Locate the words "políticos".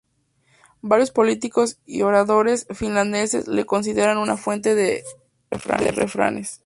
1.11-1.77